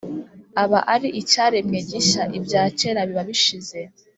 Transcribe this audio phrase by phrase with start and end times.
[0.63, 3.79] aba ari icyaremwe gishya: ibya kera biba bishize,